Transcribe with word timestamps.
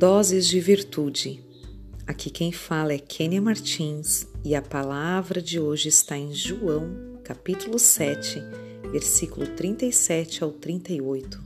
Doses 0.00 0.48
de 0.48 0.58
Virtude. 0.60 1.44
Aqui 2.06 2.30
quem 2.30 2.50
fala 2.50 2.94
é 2.94 2.98
Kênia 2.98 3.38
Martins 3.38 4.26
e 4.42 4.54
a 4.54 4.62
palavra 4.62 5.42
de 5.42 5.60
hoje 5.60 5.90
está 5.90 6.16
em 6.16 6.32
João, 6.32 7.18
capítulo 7.22 7.78
7, 7.78 8.42
versículo 8.90 9.46
37 9.48 10.42
ao 10.42 10.52
38. 10.52 11.38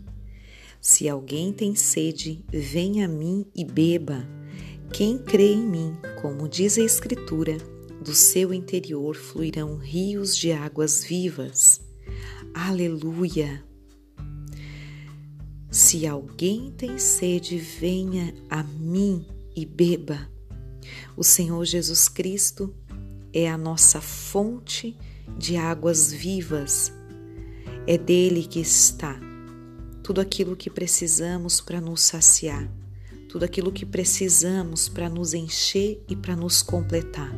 Se 0.81 1.09
alguém 1.09 1.53
tem 1.53 1.75
sede, 1.75 2.45
venha 2.49 3.07
a 3.07 3.09
mim 3.09 3.45
e 3.57 3.65
beba. 3.65 4.25
Quem 4.93 5.19
crê 5.19 5.55
em 5.55 5.67
mim, 5.67 5.97
como 6.23 6.49
diz 6.49 6.79
a 6.79 6.83
Escritura, 6.83 7.57
do 8.01 8.15
seu 8.15 8.55
interior 8.55 9.17
fluirão 9.17 9.79
rios 9.79 10.37
de 10.37 10.53
águas 10.53 11.03
vivas. 11.03 11.81
Aleluia! 12.55 13.65
Se 15.75 16.07
alguém 16.07 16.71
tem 16.71 16.99
sede, 16.99 17.59
venha 17.59 18.33
a 18.49 18.63
mim 18.63 19.27
e 19.57 19.67
beba. 19.67 20.31
O 21.17 21.25
Senhor 21.25 21.65
Jesus 21.65 22.09
Cristo 22.09 22.73
é 23.33 23.51
a 23.51 23.59
nossa 23.59 24.01
fonte 24.01 24.97
de 25.37 25.57
águas 25.57 26.13
vivas. 26.13 26.93
É 27.89 27.99
dele 27.99 28.45
que 28.45 28.61
está 28.61 29.19
tudo 30.01 30.21
aquilo 30.21 30.55
que 30.55 30.71
precisamos 30.71 31.61
para 31.61 31.81
nos 31.81 32.03
saciar, 32.03 32.73
tudo 33.29 33.45
aquilo 33.45 33.73
que 33.73 33.85
precisamos 33.85 34.89
para 34.89 35.09
nos 35.09 35.35
encher 35.35 36.01
e 36.09 36.15
para 36.15 36.37
nos 36.37 36.63
completar. 36.63 37.35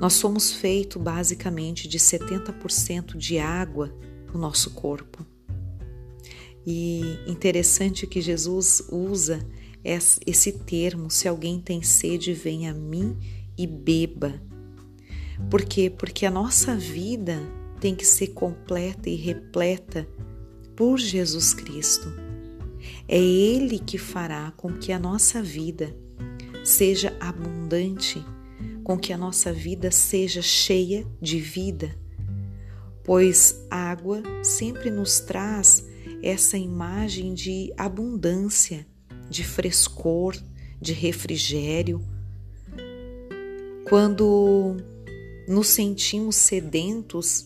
Nós 0.00 0.14
somos 0.14 0.52
feitos 0.52 1.02
basicamente 1.02 1.86
de 1.86 1.98
70% 1.98 3.14
de 3.14 3.38
água 3.38 3.94
no 4.32 4.40
nosso 4.40 4.70
corpo. 4.70 5.33
E 6.66 7.18
interessante 7.26 8.06
que 8.06 8.20
Jesus 8.20 8.82
usa 8.90 9.46
esse 9.84 10.52
termo: 10.52 11.10
se 11.10 11.28
alguém 11.28 11.60
tem 11.60 11.82
sede, 11.82 12.32
venha 12.32 12.70
a 12.70 12.74
mim 12.74 13.16
e 13.56 13.66
beba. 13.66 14.40
Por 15.50 15.62
quê? 15.64 15.90
Porque 15.90 16.24
a 16.24 16.30
nossa 16.30 16.74
vida 16.76 17.40
tem 17.80 17.94
que 17.94 18.06
ser 18.06 18.28
completa 18.28 19.10
e 19.10 19.14
repleta 19.14 20.08
por 20.74 20.98
Jesus 20.98 21.52
Cristo. 21.52 22.12
É 23.06 23.18
Ele 23.18 23.78
que 23.78 23.98
fará 23.98 24.52
com 24.56 24.72
que 24.72 24.92
a 24.92 24.98
nossa 24.98 25.42
vida 25.42 25.94
seja 26.64 27.14
abundante, 27.20 28.24
com 28.82 28.98
que 28.98 29.12
a 29.12 29.18
nossa 29.18 29.52
vida 29.52 29.90
seja 29.90 30.40
cheia 30.40 31.06
de 31.20 31.38
vida, 31.38 31.94
pois 33.02 33.62
água 33.70 34.22
sempre 34.42 34.90
nos 34.90 35.20
traz 35.20 35.84
essa 36.24 36.56
imagem 36.56 37.34
de 37.34 37.70
abundância, 37.76 38.86
de 39.28 39.44
frescor, 39.44 40.34
de 40.80 40.94
refrigério. 40.94 42.02
Quando 43.86 44.78
nos 45.46 45.68
sentimos 45.68 46.36
sedentos, 46.36 47.44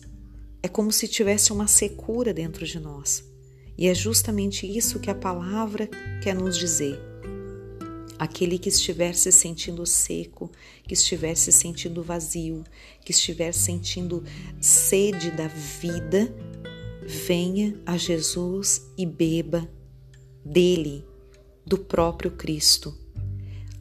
é 0.63 0.69
como 0.69 0.93
se 0.93 1.09
tivesse 1.09 1.51
uma 1.51 1.67
secura 1.67 2.33
dentro 2.33 2.65
de 2.65 2.79
nós. 2.79 3.21
E 3.77 3.87
é 3.87 3.93
justamente 3.93 4.65
isso 4.65 4.99
que 4.99 5.09
a 5.09 5.15
palavra 5.15 5.89
quer 6.23 6.33
nos 6.33 6.57
dizer. 6.57 6.97
Aquele 8.17 8.57
que 8.57 8.69
estiver 8.69 9.13
se 9.13 9.31
sentindo 9.31 9.85
seco, 9.85 10.49
que 10.83 10.93
estiver 10.93 11.35
se 11.35 11.51
sentindo 11.51 12.03
vazio, 12.03 12.63
que 13.03 13.11
estiver 13.11 13.53
sentindo 13.53 14.23
sede 14.59 15.31
da 15.31 15.47
vida, 15.47 16.33
venha 17.09 17.75
a 17.87 17.97
Jesus 17.97 18.87
e 18.95 19.03
beba 19.03 19.67
dele, 20.45 21.03
do 21.65 21.75
próprio 21.75 22.29
Cristo. 22.29 22.95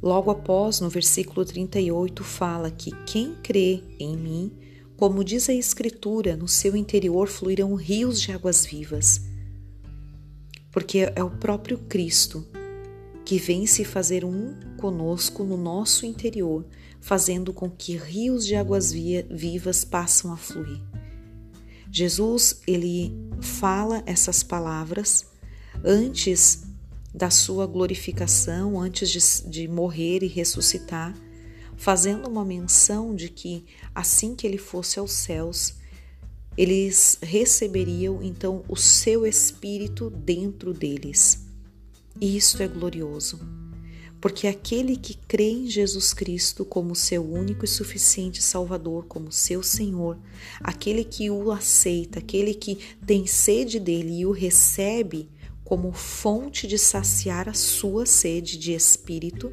Logo 0.03 0.31
após, 0.31 0.81
no 0.81 0.89
versículo 0.89 1.45
38, 1.45 2.25
fala 2.25 2.71
que 2.71 2.91
quem 3.05 3.35
crê 3.43 3.83
em 3.99 4.17
mim, 4.17 4.51
como 4.97 5.23
diz 5.23 5.47
a 5.51 5.53
Escritura, 5.53 6.39
no 6.39 6.49
seu 6.49 6.75
interior 6.75 7.29
fluirão 7.29 7.75
rios 7.75 8.19
de 8.19 8.33
águas 8.33 8.65
vivas. 8.65 9.21
Porque 10.73 11.13
é 11.15 11.23
o 11.23 11.31
próprio 11.31 11.77
Cristo 11.77 12.47
que 13.27 13.37
vem 13.37 13.67
se 13.67 13.85
fazer 13.85 14.25
um 14.25 14.55
conosco 14.79 15.45
no 15.45 15.59
nosso 15.59 16.07
interior, 16.07 16.65
fazendo 16.99 17.53
com 17.53 17.69
que 17.69 17.95
rios 17.95 18.47
de 18.47 18.55
águas 18.55 18.91
vivas 18.91 19.85
passam 19.85 20.33
a 20.33 20.37
fluir. 20.39 20.81
Jesus, 21.91 22.61
ele 22.67 23.13
fala 23.41 24.03
essas 24.07 24.43
palavras 24.43 25.27
antes 25.85 26.65
da 27.15 27.31
sua 27.31 27.67
glorificação, 27.67 28.81
antes 28.81 29.11
de, 29.11 29.51
de 29.51 29.69
morrer 29.69 30.23
e 30.23 30.27
ressuscitar, 30.27 31.17
fazendo 31.77 32.29
uma 32.29 32.45
menção 32.45 33.15
de 33.15 33.29
que 33.29 33.65
assim 33.95 34.35
que 34.35 34.47
ele 34.47 34.59
fosse 34.59 34.99
aos 34.99 35.13
céus, 35.13 35.75
eles 36.57 37.19
receberiam 37.23 38.23
então 38.23 38.65
o 38.69 38.77
seu 38.77 39.27
espírito 39.27 40.11
dentro 40.11 40.75
deles. 40.75 41.47
E 42.21 42.37
isto 42.37 42.63
é 42.63 42.69
glorioso 42.69 43.41
porque 44.21 44.47
aquele 44.47 44.97
que 44.97 45.15
crê 45.15 45.51
em 45.51 45.69
Jesus 45.69 46.13
Cristo 46.13 46.65
como 46.65 46.95
seu 46.95 47.25
único 47.25 47.65
e 47.65 47.69
suficiente 47.69 48.43
Salvador, 48.43 49.05
como 49.07 49.31
seu 49.31 49.63
Senhor, 49.63 50.19
aquele 50.61 51.05
que 51.05 51.31
o 51.31 51.53
aceita, 51.53 52.19
aquele 52.19 52.55
que 52.55 52.79
tem 53.07 53.27
sede 53.27 53.79
dele 53.79 54.21
e 54.21 54.27
o 54.27 54.33
recebe 54.33 55.29
como 55.65 55.93
fonte 55.93 56.67
de 56.67 56.79
saciar 56.79 57.49
a 57.49 57.55
sua 57.55 58.07
sede 58.07 58.59
de 58.59 58.73
espírito, 58.73 59.53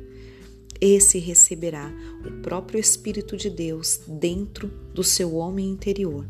esse 0.79 1.19
receberá 1.19 1.93
o 2.25 2.41
próprio 2.41 2.79
Espírito 2.79 3.37
de 3.37 3.49
Deus 3.49 4.01
dentro 4.07 4.67
do 4.93 5.03
seu 5.03 5.35
homem 5.35 5.69
interior. 5.69 6.27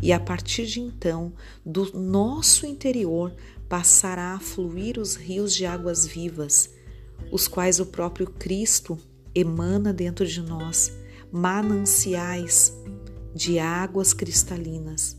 E 0.00 0.12
a 0.12 0.20
partir 0.20 0.66
de 0.66 0.80
então, 0.80 1.32
do 1.64 1.98
nosso 1.98 2.66
interior 2.66 3.34
passará 3.68 4.34
a 4.34 4.40
fluir 4.40 4.98
os 4.98 5.14
rios 5.14 5.54
de 5.54 5.64
águas 5.64 6.06
vivas 6.06 6.70
os 7.30 7.48
quais 7.48 7.80
o 7.80 7.86
próprio 7.86 8.26
Cristo 8.26 8.98
emana 9.34 9.92
dentro 9.92 10.26
de 10.26 10.40
nós, 10.40 10.92
mananciais 11.30 12.72
de 13.34 13.58
águas 13.58 14.12
cristalinas. 14.12 15.16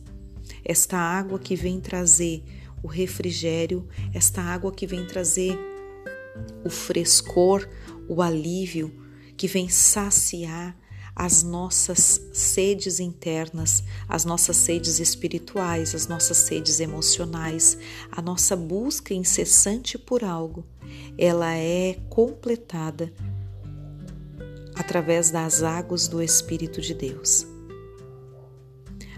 Esta 0.63 0.97
água 0.97 1.39
que 1.39 1.55
vem 1.55 1.79
trazer 1.79 2.43
o 2.81 2.87
refrigério, 2.87 3.87
esta 4.13 4.41
água 4.41 4.71
que 4.71 4.85
vem 4.85 5.05
trazer 5.05 5.57
o 6.63 6.69
frescor, 6.69 7.67
o 8.07 8.21
alívio, 8.21 8.91
que 9.35 9.47
vem 9.47 9.69
saciar 9.69 10.77
as 11.15 11.43
nossas 11.43 12.19
sedes 12.33 12.99
internas, 12.99 13.83
as 14.09 14.25
nossas 14.25 14.57
sedes 14.57 14.99
espirituais, 14.99 15.93
as 15.93 16.07
nossas 16.07 16.37
sedes 16.37 16.79
emocionais, 16.79 17.77
a 18.11 18.21
nossa 18.21 18.55
busca 18.55 19.13
incessante 19.13 19.97
por 19.97 20.23
algo, 20.23 20.65
ela 21.17 21.53
é 21.55 21.99
completada 22.09 23.13
através 24.75 25.29
das 25.29 25.61
águas 25.61 26.07
do 26.07 26.21
Espírito 26.21 26.81
de 26.81 26.93
Deus. 26.93 27.45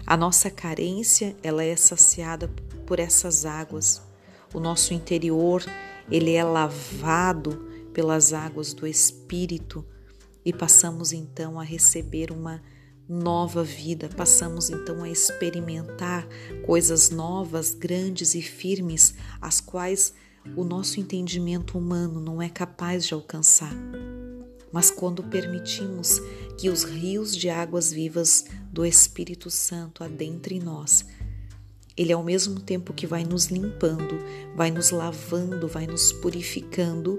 A 0.06 0.16
nossa 0.16 0.50
carência, 0.50 1.34
ela 1.42 1.64
é 1.64 1.74
saciada 1.74 2.48
por 2.86 3.00
essas 3.00 3.44
águas. 3.44 4.02
O 4.54 4.60
nosso 4.60 4.94
interior, 4.94 5.64
ele 6.10 6.34
é 6.34 6.44
lavado 6.44 7.66
pelas 7.92 8.32
águas 8.32 8.72
do 8.72 8.86
Espírito 8.86 9.84
e 10.46 10.52
passamos 10.52 11.12
então 11.12 11.58
a 11.58 11.64
receber 11.64 12.30
uma 12.30 12.62
nova 13.08 13.64
vida, 13.64 14.08
passamos 14.08 14.70
então 14.70 15.02
a 15.02 15.10
experimentar 15.10 16.24
coisas 16.64 17.10
novas, 17.10 17.74
grandes 17.74 18.36
e 18.36 18.40
firmes, 18.40 19.14
as 19.40 19.60
quais 19.60 20.14
o 20.56 20.62
nosso 20.62 21.00
entendimento 21.00 21.76
humano 21.76 22.20
não 22.20 22.40
é 22.40 22.48
capaz 22.48 23.04
de 23.04 23.12
alcançar. 23.12 23.74
Mas 24.72 24.88
quando 24.88 25.20
permitimos 25.24 26.20
que 26.56 26.70
os 26.70 26.84
rios 26.84 27.36
de 27.36 27.48
águas 27.50 27.90
vivas 27.90 28.44
do 28.72 28.86
Espírito 28.86 29.50
Santo 29.50 30.04
adentrem 30.04 30.60
nós, 30.60 31.04
ele 31.96 32.12
ao 32.12 32.22
mesmo 32.22 32.60
tempo 32.60 32.92
que 32.92 33.06
vai 33.06 33.24
nos 33.24 33.46
limpando, 33.46 34.16
vai 34.54 34.70
nos 34.70 34.90
lavando, 34.90 35.66
vai 35.66 35.88
nos 35.88 36.12
purificando, 36.12 37.18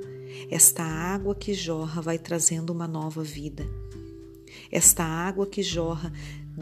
esta 0.49 0.83
água 0.83 1.35
que 1.35 1.53
jorra 1.53 2.01
vai 2.01 2.17
trazendo 2.17 2.71
uma 2.71 2.87
nova 2.87 3.23
vida. 3.23 3.65
Esta 4.71 5.03
água 5.03 5.45
que 5.45 5.61
jorra 5.61 6.11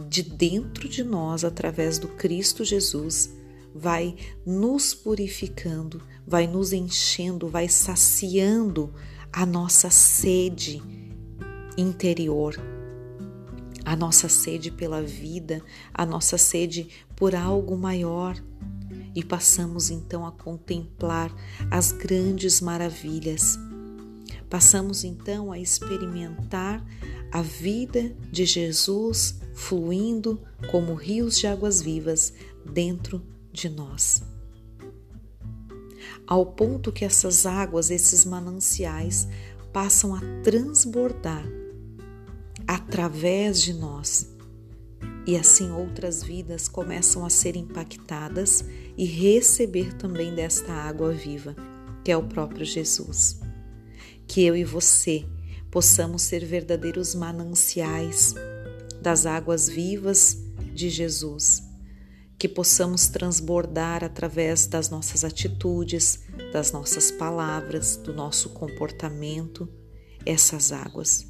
de 0.09 0.23
dentro 0.23 0.89
de 0.89 1.03
nós 1.03 1.43
através 1.43 1.97
do 1.97 2.07
Cristo 2.09 2.63
Jesus 2.63 3.33
vai 3.73 4.15
nos 4.45 4.93
purificando, 4.93 6.01
vai 6.25 6.47
nos 6.47 6.71
enchendo, 6.71 7.47
vai 7.47 7.67
saciando 7.67 8.93
a 9.31 9.45
nossa 9.45 9.89
sede 9.89 10.81
interior, 11.77 12.55
a 13.83 13.95
nossa 13.95 14.29
sede 14.29 14.71
pela 14.71 15.01
vida, 15.01 15.61
a 15.93 16.05
nossa 16.05 16.37
sede 16.37 16.87
por 17.15 17.35
algo 17.35 17.77
maior. 17.77 18.41
E 19.15 19.23
passamos 19.23 19.89
então 19.89 20.25
a 20.25 20.31
contemplar 20.31 21.33
as 21.71 21.91
grandes 21.91 22.59
maravilhas 22.59 23.57
Passamos 24.49 25.03
então 25.03 25.51
a 25.51 25.59
experimentar 25.59 26.85
a 27.31 27.41
vida 27.41 28.15
de 28.31 28.45
Jesus 28.45 29.39
fluindo 29.53 30.41
como 30.71 30.93
rios 30.93 31.37
de 31.37 31.47
águas 31.47 31.81
vivas 31.81 32.33
dentro 32.65 33.21
de 33.51 33.69
nós. 33.69 34.23
Ao 36.27 36.45
ponto 36.45 36.91
que 36.91 37.05
essas 37.05 37.45
águas, 37.45 37.91
esses 37.91 38.25
mananciais, 38.25 39.27
passam 39.73 40.15
a 40.15 40.21
transbordar 40.43 41.45
através 42.67 43.61
de 43.61 43.73
nós. 43.73 44.34
E 45.27 45.35
assim 45.35 45.71
outras 45.71 46.21
vidas 46.21 46.67
começam 46.67 47.25
a 47.25 47.29
ser 47.31 47.55
impactadas 47.55 48.63
e 48.95 49.05
receber 49.05 49.93
também 49.93 50.35
desta 50.35 50.71
água 50.71 51.11
viva, 51.11 51.55
que 52.03 52.11
é 52.11 52.17
o 52.17 52.27
próprio 52.27 52.63
Jesus. 52.63 53.39
Que 54.27 54.43
eu 54.43 54.55
e 54.55 54.63
você 54.63 55.25
possamos 55.71 56.21
ser 56.21 56.45
verdadeiros 56.45 57.15
mananciais 57.15 58.35
das 59.01 59.25
águas 59.25 59.67
vivas 59.67 60.37
de 60.73 60.89
Jesus, 60.89 61.63
que 62.37 62.47
possamos 62.47 63.07
transbordar 63.07 64.03
através 64.03 64.67
das 64.67 64.89
nossas 64.89 65.23
atitudes, 65.23 66.19
das 66.53 66.71
nossas 66.71 67.09
palavras, 67.09 67.97
do 67.97 68.13
nosso 68.13 68.49
comportamento, 68.49 69.67
essas 70.23 70.71
águas. 70.71 71.25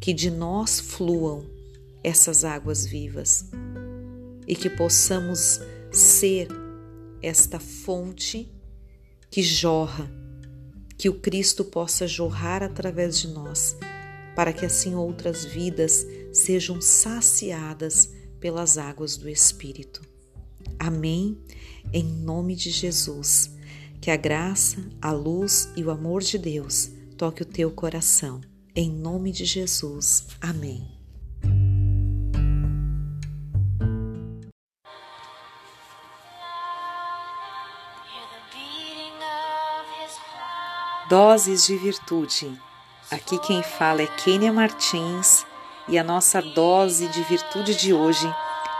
Que 0.00 0.14
de 0.14 0.30
nós 0.30 0.80
fluam 0.80 1.57
essas 2.02 2.44
águas 2.44 2.86
vivas 2.86 3.44
e 4.46 4.54
que 4.54 4.70
possamos 4.70 5.60
ser 5.92 6.48
esta 7.22 7.58
fonte 7.58 8.50
que 9.30 9.42
jorra, 9.42 10.10
que 10.96 11.08
o 11.08 11.20
Cristo 11.20 11.64
possa 11.64 12.06
jorrar 12.06 12.62
através 12.62 13.18
de 13.18 13.28
nós, 13.28 13.76
para 14.34 14.52
que 14.52 14.64
assim 14.64 14.94
outras 14.94 15.44
vidas 15.44 16.06
sejam 16.32 16.80
saciadas 16.80 18.10
pelas 18.40 18.78
águas 18.78 19.16
do 19.16 19.28
Espírito. 19.28 20.00
Amém. 20.78 21.36
Em 21.92 22.04
nome 22.04 22.54
de 22.54 22.70
Jesus, 22.70 23.50
que 24.00 24.10
a 24.10 24.16
graça, 24.16 24.78
a 25.00 25.10
luz 25.12 25.68
e 25.76 25.82
o 25.82 25.90
amor 25.90 26.22
de 26.22 26.38
Deus 26.38 26.90
toque 27.16 27.42
o 27.42 27.46
teu 27.46 27.70
coração. 27.70 28.40
Em 28.74 28.90
nome 28.90 29.32
de 29.32 29.44
Jesus. 29.44 30.26
Amém. 30.40 30.97
Doses 41.08 41.64
de 41.64 41.74
Virtude. 41.74 42.52
Aqui 43.10 43.38
quem 43.38 43.62
fala 43.62 44.02
é 44.02 44.06
Kênia 44.06 44.52
Martins 44.52 45.46
e 45.88 45.98
a 45.98 46.04
nossa 46.04 46.42
dose 46.42 47.08
de 47.08 47.22
virtude 47.22 47.74
de 47.76 47.94
hoje 47.94 48.30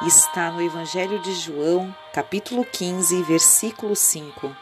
está 0.06 0.50
no 0.50 0.60
Evangelho 0.60 1.18
de 1.20 1.32
João, 1.34 1.94
capítulo 2.12 2.66
15, 2.66 3.22
versículo 3.22 3.96
5. 3.96 4.54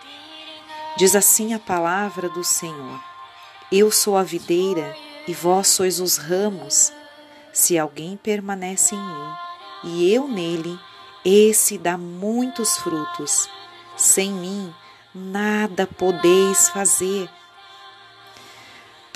Diz 0.96 1.16
assim 1.16 1.54
a 1.54 1.58
palavra 1.58 2.28
do 2.28 2.44
Senhor: 2.44 3.00
Eu 3.72 3.90
sou 3.90 4.16
a 4.16 4.22
videira 4.22 4.94
e 5.26 5.34
vós 5.34 5.66
sois 5.66 5.98
os 5.98 6.18
ramos. 6.18 6.92
Se 7.52 7.76
alguém 7.76 8.16
permanece 8.16 8.94
em 8.94 9.00
mim 9.00 9.34
e 9.82 10.14
eu 10.14 10.28
nele, 10.28 10.78
esse 11.24 11.78
dá 11.78 11.98
muitos 11.98 12.76
frutos. 12.76 13.48
Sem 13.96 14.30
mim, 14.30 14.72
nada 15.12 15.84
podeis 15.84 16.68
fazer 16.68 17.28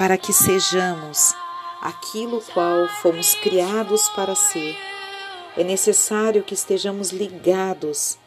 para 0.01 0.17
que 0.17 0.33
sejamos 0.33 1.35
aquilo 1.83 2.43
qual 2.55 2.89
fomos 3.03 3.35
criados 3.35 4.09
para 4.09 4.35
ser. 4.35 4.75
É 5.59 5.63
necessário 5.63 6.43
que 6.43 6.55
estejamos 6.55 7.11
ligados, 7.11 8.19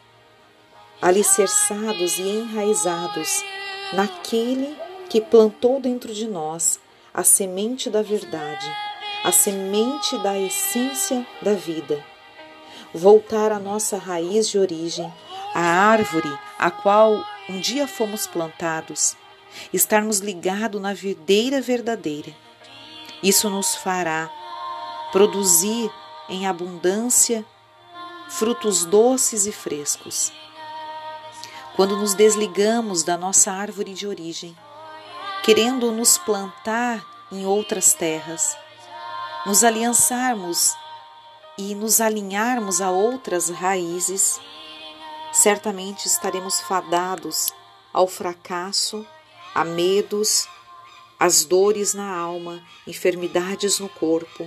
alicerçados 1.02 2.16
e 2.20 2.28
enraizados 2.28 3.44
naquele 3.92 4.78
que 5.10 5.20
plantou 5.20 5.80
dentro 5.80 6.14
de 6.14 6.28
nós 6.28 6.78
a 7.12 7.24
semente 7.24 7.90
da 7.90 8.02
verdade, 8.02 8.72
a 9.24 9.32
semente 9.32 10.16
da 10.18 10.38
essência 10.38 11.26
da 11.42 11.54
vida. 11.54 12.00
Voltar 12.94 13.50
à 13.50 13.58
nossa 13.58 13.98
raiz 13.98 14.48
de 14.48 14.60
origem, 14.60 15.12
a 15.52 15.60
árvore 15.60 16.32
a 16.56 16.70
qual 16.70 17.20
um 17.48 17.58
dia 17.58 17.88
fomos 17.88 18.28
plantados 18.28 19.16
estarmos 19.72 20.18
ligados 20.18 20.80
na 20.80 20.92
videira 20.92 21.60
verdadeira. 21.60 22.34
Isso 23.22 23.48
nos 23.48 23.74
fará 23.74 24.30
produzir 25.12 25.90
em 26.28 26.46
abundância 26.46 27.44
frutos 28.28 28.84
doces 28.84 29.46
e 29.46 29.52
frescos. 29.52 30.32
Quando 31.76 31.96
nos 31.96 32.14
desligamos 32.14 33.02
da 33.02 33.16
nossa 33.16 33.52
árvore 33.52 33.94
de 33.94 34.06
origem, 34.06 34.56
querendo 35.44 35.90
nos 35.92 36.18
plantar 36.18 37.04
em 37.30 37.46
outras 37.46 37.94
terras, 37.94 38.56
nos 39.44 39.64
aliançarmos 39.64 40.74
e 41.58 41.74
nos 41.74 42.00
alinharmos 42.00 42.80
a 42.80 42.90
outras 42.90 43.50
raízes, 43.50 44.40
certamente 45.32 46.06
estaremos 46.06 46.60
fadados 46.60 47.52
ao 47.92 48.06
fracasso 48.06 49.06
a 49.54 49.64
medos, 49.64 50.48
as 51.18 51.44
dores 51.44 51.94
na 51.94 52.10
alma, 52.14 52.62
enfermidades 52.86 53.78
no 53.78 53.88
corpo, 53.88 54.46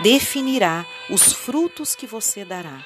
definirá 0.00 0.84
os 1.10 1.32
frutos 1.32 1.94
que 1.94 2.06
você 2.06 2.44
dará. 2.44 2.80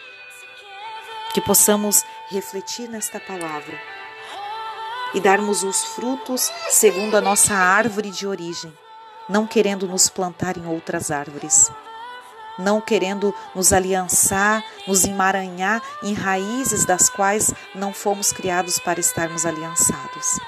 Que 1.34 1.40
possamos 1.40 2.02
refletir 2.30 2.88
nesta 2.88 3.18
palavra 3.18 3.78
e 5.14 5.20
darmos 5.20 5.62
os 5.62 5.84
frutos 5.84 6.50
segundo 6.68 7.16
a 7.16 7.20
nossa 7.20 7.54
árvore 7.54 8.10
de 8.10 8.26
origem, 8.26 8.72
não 9.28 9.46
querendo 9.46 9.86
nos 9.86 10.08
plantar 10.08 10.56
em 10.56 10.66
outras 10.66 11.10
árvores, 11.10 11.70
não 12.58 12.80
querendo 12.80 13.34
nos 13.54 13.72
aliançar, 13.72 14.62
nos 14.86 15.04
emaranhar 15.04 15.82
em 16.02 16.12
raízes 16.12 16.84
das 16.84 17.08
quais 17.08 17.52
não 17.74 17.92
fomos 17.92 18.32
criados 18.32 18.78
para 18.78 19.00
estarmos 19.00 19.46
aliançados. 19.46 20.38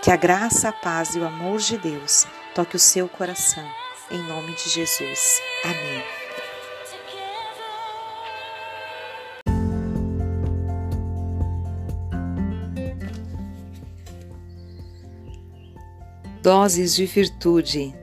Que 0.00 0.10
a 0.10 0.16
graça, 0.16 0.68
a 0.68 0.72
paz 0.72 1.14
e 1.14 1.20
o 1.20 1.26
amor 1.26 1.58
de 1.58 1.76
Deus 1.78 2.26
toque 2.54 2.76
o 2.76 2.80
seu 2.80 3.08
coração, 3.08 3.81
em 4.12 4.22
nome 4.24 4.54
de 4.54 4.68
Jesus. 4.68 5.40
Amém. 5.64 6.04
Doses 16.42 16.94
de 16.94 17.06
virtude. 17.06 17.94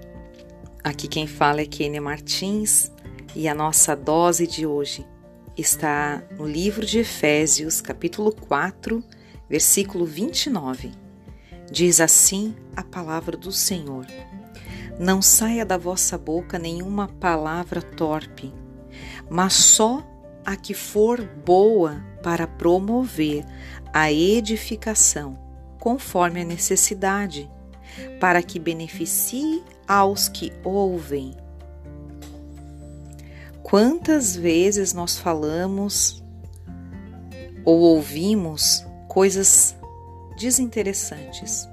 Aqui 0.83 1.07
quem 1.07 1.27
fala 1.27 1.61
é 1.61 1.65
Kênia 1.65 2.01
Martins 2.01 2.91
e 3.35 3.47
a 3.47 3.53
nossa 3.53 3.95
dose 3.95 4.47
de 4.47 4.65
hoje 4.65 5.05
está 5.55 6.23
no 6.37 6.47
livro 6.47 6.85
de 6.85 6.99
Efésios, 6.99 7.81
capítulo 7.81 8.31
4, 8.31 9.03
versículo 9.47 10.05
29. 10.05 10.91
Diz 11.69 11.99
assim 11.99 12.55
a 12.75 12.81
palavra 12.81 13.37
do 13.37 13.51
Senhor: 13.51 14.07
Não 14.99 15.21
saia 15.21 15.65
da 15.65 15.77
vossa 15.77 16.17
boca 16.17 16.59
nenhuma 16.59 17.07
palavra 17.07 17.81
torpe, 17.81 18.53
mas 19.29 19.53
só 19.53 20.05
a 20.45 20.57
que 20.57 20.73
for 20.73 21.25
boa 21.25 22.03
para 22.21 22.45
promover 22.45 23.45
a 23.93 24.11
edificação, 24.11 25.39
conforme 25.79 26.41
a 26.41 26.43
necessidade 26.43 27.49
para 28.19 28.43
que 28.43 28.59
beneficie 28.59 29.63
aos 29.87 30.27
que 30.27 30.51
ouvem. 30.65 31.33
Quantas 33.63 34.35
vezes 34.35 34.91
nós 34.91 35.17
falamos 35.17 36.21
ou 37.63 37.79
ouvimos 37.79 38.85
coisas 39.07 39.77
desinteressantes, 40.37 41.69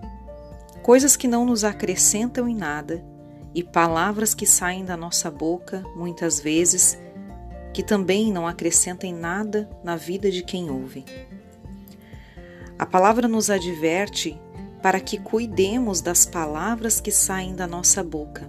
coisas 0.81 1.17
que 1.17 1.27
não 1.27 1.45
nos 1.45 1.65
acrescentam 1.65 2.49
em 2.49 2.55
nada 2.55 3.16
e 3.57 3.65
palavras 3.65 4.35
que 4.35 4.45
saem 4.45 4.85
da 4.85 4.99
nossa 4.99 5.31
boca, 5.31 5.83
muitas 5.97 6.39
vezes, 6.39 6.99
que 7.73 7.83
também 7.83 8.31
não 8.31 8.47
acrescentam 8.47 9.11
nada 9.13 9.67
na 9.83 9.97
vida 9.97 10.31
de 10.31 10.43
quem 10.43 10.71
ouve. 10.71 11.07
A 12.79 12.85
palavra 12.85 13.27
nos 13.27 13.49
adverte 13.49 14.39
para 14.83 15.01
que 15.01 15.19
cuidemos 15.19 16.03
das 16.03 16.27
palavras 16.27 17.01
que 17.01 17.11
saem 17.11 17.57
da 17.57 17.67
nossa 17.67 18.05
boca. 18.05 18.47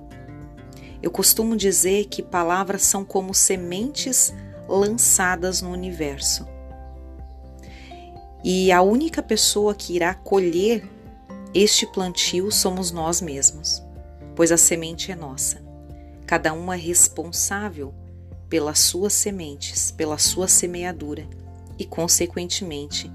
Eu 1.02 1.10
costumo 1.10 1.56
dizer 1.56 2.08
que 2.08 2.22
palavras 2.22 2.82
são 2.82 3.06
como 3.06 3.34
sementes 3.34 4.34
lançadas 4.68 5.62
no 5.62 5.72
universo. 5.72 6.46
E 8.44 8.74
a 8.74 8.82
única 8.82 9.24
pessoa 9.24 9.74
que 9.74 9.96
irá 9.96 10.14
colher 10.14 10.86
este 11.54 11.88
plantio 11.88 12.52
somos 12.52 12.92
nós 12.92 13.22
mesmos, 13.22 13.87
pois 14.38 14.54
a 14.54 14.58
semente 14.58 15.12
é 15.12 15.16
nossa. 15.16 15.62
Cada 16.26 16.54
um 16.54 16.72
é 16.72 16.78
responsável 16.78 17.94
pelas 18.48 18.80
suas 18.80 19.12
sementes, 19.12 19.92
pela 19.92 20.18
sua 20.18 20.48
semeadura 20.48 21.28
e, 21.78 21.84
consequentemente, 21.84 23.12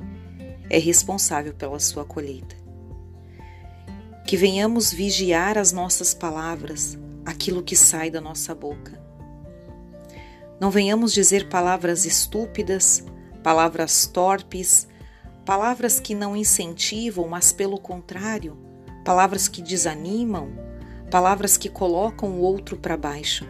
é 0.69 0.79
responsável 0.79 1.55
pela 1.55 1.81
sua 1.81 2.05
colheita 2.05 2.61
que 4.33 4.37
venhamos 4.37 4.91
vigiar 4.93 5.59
as 5.59 5.73
nossas 5.73 6.15
palavras, 6.15 6.99
aquilo 7.27 7.63
que 7.63 7.77
sai 7.77 8.11
da 8.11 8.19
nossa 8.19 8.55
boca. 8.55 8.99
Não 10.61 10.71
venhamos 10.71 11.13
dizer 11.13 11.51
palavras 11.51 12.07
estúpidas, 12.07 13.05
palavras 13.43 14.07
torpes, 14.07 14.89
palavras 15.45 16.01
que 16.01 16.15
não 16.15 16.37
incentivam, 16.37 17.29
mas 17.29 17.53
pelo 17.53 17.79
contrário, 17.79 18.57
palavras 19.05 19.49
que 19.49 19.61
desanimam, 19.61 20.51
palavras 21.13 21.59
que 21.59 21.69
colocam 21.69 22.31
o 22.31 22.41
outro 22.41 22.75
para 22.75 22.97
baixo. 22.97 23.47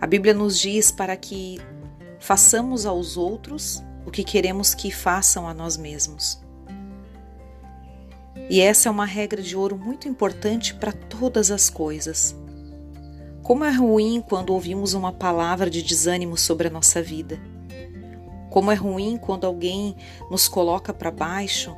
A 0.00 0.06
Bíblia 0.06 0.32
nos 0.32 0.58
diz 0.58 0.90
para 0.90 1.14
que 1.14 1.60
façamos 2.18 2.86
aos 2.86 3.18
outros 3.18 3.82
o 4.06 4.10
que 4.10 4.24
queremos 4.24 4.72
que 4.72 4.90
façam 4.90 5.46
a 5.46 5.52
nós 5.52 5.76
mesmos. 5.76 6.42
E 8.48 8.62
essa 8.62 8.88
é 8.88 8.90
uma 8.90 9.04
regra 9.04 9.42
de 9.42 9.54
ouro 9.54 9.76
muito 9.76 10.08
importante 10.08 10.72
para 10.72 10.90
todas 10.90 11.50
as 11.50 11.68
coisas. 11.68 12.34
Como 13.42 13.62
é 13.62 13.70
ruim 13.70 14.24
quando 14.26 14.54
ouvimos 14.54 14.94
uma 14.94 15.12
palavra 15.12 15.68
de 15.68 15.82
desânimo 15.82 16.38
sobre 16.38 16.68
a 16.68 16.70
nossa 16.70 17.02
vida. 17.02 17.38
Como 18.48 18.72
é 18.72 18.74
ruim 18.74 19.18
quando 19.18 19.46
alguém 19.46 19.94
nos 20.30 20.48
coloca 20.48 20.94
para 20.94 21.10
baixo. 21.10 21.76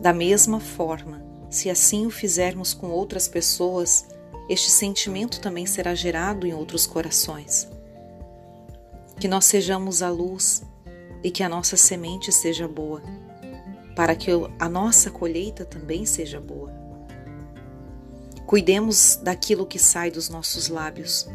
Da 0.00 0.12
mesma 0.12 0.60
forma, 0.60 1.31
se 1.52 1.70
assim 1.70 2.06
o 2.06 2.10
fizermos 2.10 2.74
com 2.74 2.88
outras 2.88 3.28
pessoas, 3.28 4.06
este 4.48 4.70
sentimento 4.70 5.40
também 5.40 5.66
será 5.66 5.94
gerado 5.94 6.46
em 6.46 6.52
outros 6.52 6.86
corações. 6.86 7.68
Que 9.20 9.28
nós 9.28 9.44
sejamos 9.44 10.02
a 10.02 10.10
luz 10.10 10.64
e 11.22 11.30
que 11.30 11.44
a 11.44 11.48
nossa 11.48 11.76
semente 11.76 12.32
seja 12.32 12.66
boa 12.66 13.00
para 13.94 14.14
que 14.14 14.30
a 14.58 14.68
nossa 14.68 15.10
colheita 15.10 15.64
também 15.64 16.04
seja 16.04 16.40
boa. 16.40 16.72
Cuidemos 18.46 19.18
daquilo 19.22 19.66
que 19.66 19.78
sai 19.78 20.10
dos 20.10 20.28
nossos 20.28 20.68
lábios. 20.68 21.28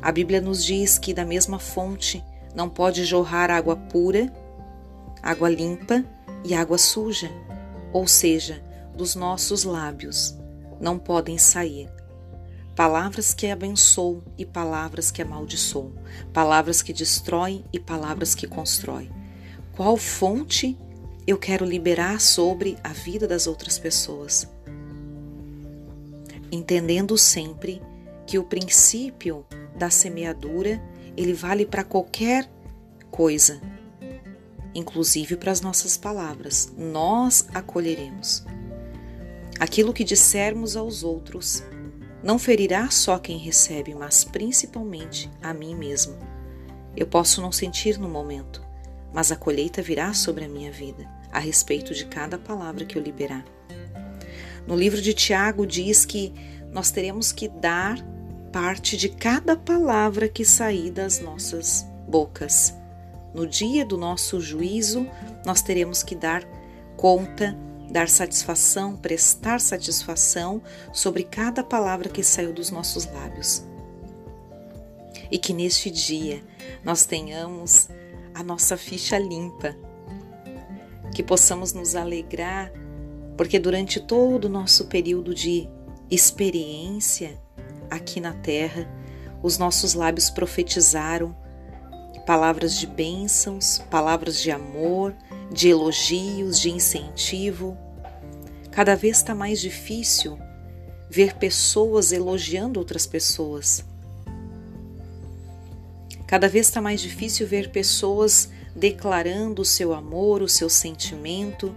A 0.00 0.10
Bíblia 0.10 0.40
nos 0.40 0.64
diz 0.64 0.98
que 0.98 1.14
da 1.14 1.24
mesma 1.24 1.58
fonte 1.58 2.22
não 2.54 2.68
pode 2.68 3.04
jorrar 3.04 3.50
água 3.50 3.76
pura, 3.76 4.32
água 5.22 5.48
limpa 5.48 6.04
e 6.44 6.54
água 6.54 6.76
suja, 6.76 7.30
ou 7.92 8.06
seja, 8.06 8.62
dos 8.96 9.14
nossos 9.14 9.64
lábios 9.64 10.36
não 10.80 10.98
podem 10.98 11.38
sair 11.38 11.90
palavras 12.74 13.34
que 13.34 13.48
abençoam 13.48 14.22
e 14.38 14.46
palavras 14.46 15.10
que 15.10 15.20
amaldiçoam, 15.20 15.92
palavras 16.32 16.80
que 16.80 16.92
destroem 16.92 17.62
e 17.70 17.78
palavras 17.78 18.34
que 18.34 18.46
constroem. 18.46 19.10
Qual 19.76 19.96
fonte 19.96 20.78
eu 21.26 21.38
quero 21.38 21.64
liberar 21.64 22.20
sobre 22.20 22.76
a 22.82 22.88
vida 22.88 23.28
das 23.28 23.46
outras 23.46 23.78
pessoas. 23.78 24.48
Entendendo 26.50 27.16
sempre 27.16 27.80
que 28.26 28.38
o 28.38 28.44
princípio 28.44 29.46
da 29.76 29.88
semeadura, 29.88 30.82
ele 31.16 31.32
vale 31.32 31.64
para 31.64 31.84
qualquer 31.84 32.50
coisa, 33.10 33.60
inclusive 34.74 35.36
para 35.36 35.52
as 35.52 35.60
nossas 35.60 35.96
palavras. 35.96 36.72
Nós 36.76 37.46
acolheremos. 37.54 38.44
Aquilo 39.62 39.92
que 39.92 40.02
dissermos 40.02 40.74
aos 40.74 41.04
outros 41.04 41.62
não 42.20 42.36
ferirá 42.36 42.90
só 42.90 43.16
quem 43.16 43.38
recebe, 43.38 43.94
mas 43.94 44.24
principalmente 44.24 45.30
a 45.40 45.54
mim 45.54 45.76
mesmo. 45.76 46.18
Eu 46.96 47.06
posso 47.06 47.40
não 47.40 47.52
sentir 47.52 47.96
no 47.96 48.08
momento, 48.08 48.60
mas 49.14 49.30
a 49.30 49.36
colheita 49.36 49.80
virá 49.80 50.12
sobre 50.14 50.44
a 50.44 50.48
minha 50.48 50.72
vida, 50.72 51.08
a 51.30 51.38
respeito 51.38 51.94
de 51.94 52.06
cada 52.06 52.36
palavra 52.36 52.84
que 52.84 52.98
eu 52.98 53.02
liberar. 53.02 53.44
No 54.66 54.74
livro 54.74 55.00
de 55.00 55.14
Tiago 55.14 55.64
diz 55.64 56.04
que 56.04 56.34
nós 56.72 56.90
teremos 56.90 57.30
que 57.30 57.46
dar 57.46 58.04
parte 58.52 58.96
de 58.96 59.10
cada 59.10 59.54
palavra 59.54 60.28
que 60.28 60.44
sair 60.44 60.90
das 60.90 61.20
nossas 61.20 61.86
bocas. 62.08 62.74
No 63.32 63.46
dia 63.46 63.86
do 63.86 63.96
nosso 63.96 64.40
juízo, 64.40 65.06
nós 65.46 65.62
teremos 65.62 66.02
que 66.02 66.16
dar 66.16 66.42
conta, 66.96 67.56
dar 67.92 68.08
satisfação, 68.08 68.96
prestar 68.96 69.60
satisfação 69.60 70.62
sobre 70.92 71.24
cada 71.24 71.62
palavra 71.62 72.08
que 72.08 72.22
saiu 72.22 72.52
dos 72.52 72.70
nossos 72.70 73.04
lábios. 73.04 73.62
E 75.30 75.38
que 75.38 75.52
neste 75.52 75.90
dia 75.90 76.42
nós 76.82 77.04
tenhamos 77.04 77.88
a 78.34 78.42
nossa 78.42 78.78
ficha 78.78 79.18
limpa, 79.18 79.76
que 81.14 81.22
possamos 81.22 81.74
nos 81.74 81.94
alegrar, 81.94 82.72
porque 83.36 83.58
durante 83.58 84.00
todo 84.00 84.46
o 84.46 84.48
nosso 84.48 84.86
período 84.86 85.34
de 85.34 85.68
experiência 86.10 87.38
aqui 87.90 88.20
na 88.20 88.32
Terra, 88.32 88.88
os 89.42 89.58
nossos 89.58 89.92
lábios 89.92 90.30
profetizaram 90.30 91.36
palavras 92.26 92.76
de 92.78 92.86
bênçãos, 92.86 93.78
palavras 93.90 94.40
de 94.40 94.50
amor, 94.50 95.14
de 95.52 95.68
elogios, 95.68 96.58
de 96.58 96.70
incentivo. 96.70 97.76
Cada 98.70 98.96
vez 98.96 99.18
está 99.18 99.34
mais 99.34 99.60
difícil 99.60 100.38
ver 101.10 101.34
pessoas 101.34 102.10
elogiando 102.10 102.80
outras 102.80 103.06
pessoas. 103.06 103.84
Cada 106.26 106.48
vez 106.48 106.68
está 106.68 106.80
mais 106.80 107.02
difícil 107.02 107.46
ver 107.46 107.70
pessoas 107.70 108.48
declarando 108.74 109.60
o 109.60 109.66
seu 109.66 109.92
amor, 109.92 110.40
o 110.40 110.48
seu 110.48 110.70
sentimento, 110.70 111.76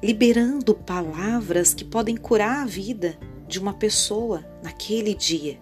liberando 0.00 0.72
palavras 0.72 1.74
que 1.74 1.84
podem 1.84 2.16
curar 2.16 2.62
a 2.62 2.66
vida 2.66 3.18
de 3.48 3.58
uma 3.58 3.74
pessoa 3.74 4.46
naquele 4.62 5.14
dia, 5.14 5.58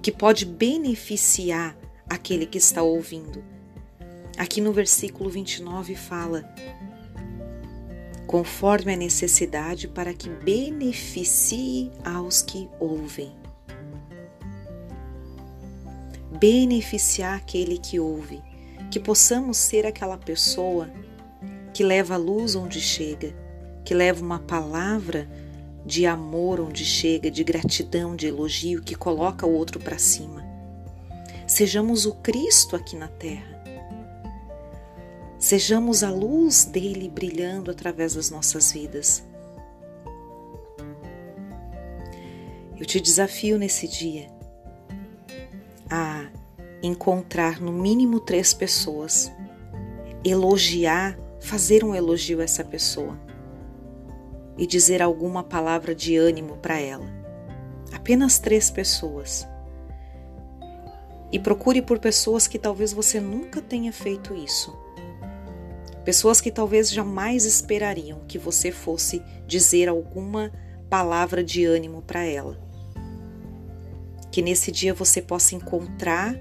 que 0.00 0.12
pode 0.12 0.44
beneficiar 0.44 1.76
aquele 2.08 2.46
que 2.46 2.58
está 2.58 2.80
ouvindo. 2.82 3.57
Aqui 4.38 4.60
no 4.60 4.72
versículo 4.72 5.28
29 5.28 5.96
fala: 5.96 6.48
conforme 8.28 8.92
a 8.92 8.96
necessidade, 8.96 9.88
para 9.88 10.14
que 10.14 10.28
beneficie 10.28 11.90
aos 12.04 12.40
que 12.40 12.68
ouvem. 12.78 13.32
Beneficiar 16.38 17.36
aquele 17.36 17.78
que 17.78 17.98
ouve, 17.98 18.40
que 18.92 19.00
possamos 19.00 19.56
ser 19.56 19.86
aquela 19.86 20.16
pessoa 20.16 20.88
que 21.72 21.82
leva 21.82 22.14
a 22.14 22.18
luz 22.18 22.54
onde 22.54 22.80
chega, 22.80 23.34
que 23.82 23.94
leva 23.94 24.22
uma 24.22 24.38
palavra 24.38 25.28
de 25.86 26.06
amor 26.06 26.60
onde 26.60 26.84
chega, 26.84 27.30
de 27.30 27.42
gratidão, 27.42 28.14
de 28.14 28.26
elogio, 28.26 28.82
que 28.82 28.94
coloca 28.94 29.46
o 29.46 29.52
outro 29.54 29.80
para 29.80 29.98
cima. 29.98 30.46
Sejamos 31.46 32.04
o 32.04 32.14
Cristo 32.16 32.76
aqui 32.76 32.94
na 32.94 33.08
terra 33.08 33.57
Sejamos 35.38 36.02
a 36.02 36.10
luz 36.10 36.64
dele 36.64 37.08
brilhando 37.08 37.70
através 37.70 38.14
das 38.14 38.28
nossas 38.28 38.72
vidas. 38.72 39.24
Eu 42.76 42.84
te 42.84 43.00
desafio 43.00 43.56
nesse 43.56 43.86
dia 43.86 44.28
a 45.88 46.28
encontrar 46.82 47.60
no 47.60 47.72
mínimo 47.72 48.18
três 48.18 48.52
pessoas, 48.52 49.30
elogiar, 50.24 51.16
fazer 51.40 51.84
um 51.84 51.94
elogio 51.94 52.40
a 52.40 52.44
essa 52.44 52.64
pessoa 52.64 53.16
e 54.56 54.66
dizer 54.66 55.00
alguma 55.00 55.44
palavra 55.44 55.94
de 55.94 56.16
ânimo 56.16 56.56
para 56.56 56.80
ela. 56.80 57.06
Apenas 57.92 58.40
três 58.40 58.72
pessoas. 58.72 59.46
E 61.30 61.38
procure 61.38 61.80
por 61.80 62.00
pessoas 62.00 62.48
que 62.48 62.58
talvez 62.58 62.92
você 62.92 63.20
nunca 63.20 63.62
tenha 63.62 63.92
feito 63.92 64.34
isso 64.34 64.87
Pessoas 66.08 66.40
que 66.40 66.50
talvez 66.50 66.90
jamais 66.90 67.44
esperariam 67.44 68.20
que 68.26 68.38
você 68.38 68.72
fosse 68.72 69.22
dizer 69.46 69.90
alguma 69.90 70.50
palavra 70.88 71.44
de 71.44 71.66
ânimo 71.66 72.00
para 72.00 72.24
ela. 72.24 72.58
Que 74.32 74.40
nesse 74.40 74.72
dia 74.72 74.94
você 74.94 75.20
possa 75.20 75.54
encontrar 75.54 76.34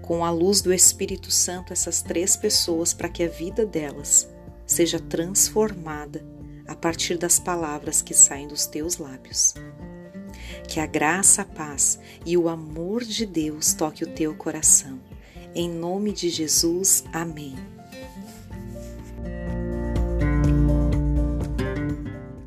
com 0.00 0.24
a 0.24 0.30
luz 0.30 0.62
do 0.62 0.72
Espírito 0.72 1.30
Santo 1.30 1.74
essas 1.74 2.00
três 2.00 2.34
pessoas 2.34 2.94
para 2.94 3.10
que 3.10 3.22
a 3.22 3.28
vida 3.28 3.66
delas 3.66 4.26
seja 4.66 4.98
transformada 4.98 6.24
a 6.66 6.74
partir 6.74 7.18
das 7.18 7.38
palavras 7.38 8.00
que 8.00 8.14
saem 8.14 8.48
dos 8.48 8.64
teus 8.64 8.96
lábios. 8.96 9.52
Que 10.66 10.80
a 10.80 10.86
graça, 10.86 11.42
a 11.42 11.44
paz 11.44 12.00
e 12.24 12.38
o 12.38 12.48
amor 12.48 13.04
de 13.04 13.26
Deus 13.26 13.74
toque 13.74 14.02
o 14.02 14.14
teu 14.14 14.34
coração. 14.34 14.98
Em 15.54 15.68
nome 15.68 16.10
de 16.10 16.30
Jesus, 16.30 17.04
amém. 17.12 17.54